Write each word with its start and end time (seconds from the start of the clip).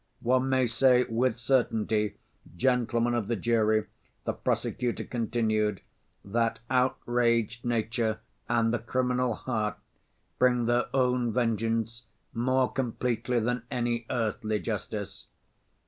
"One 0.23 0.49
may 0.49 0.65
say 0.65 1.03
with 1.03 1.37
certainty, 1.37 2.15
gentlemen 2.57 3.13
of 3.13 3.27
the 3.27 3.35
jury," 3.35 3.85
the 4.23 4.33
prosecutor 4.33 5.03
continued, 5.03 5.81
"that 6.25 6.57
outraged 6.71 7.63
nature 7.63 8.19
and 8.49 8.73
the 8.73 8.79
criminal 8.79 9.35
heart 9.35 9.77
bring 10.39 10.65
their 10.65 10.85
own 10.91 11.31
vengeance 11.31 12.01
more 12.33 12.71
completely 12.71 13.39
than 13.39 13.61
any 13.69 14.07
earthly 14.09 14.57
justice. 14.59 15.27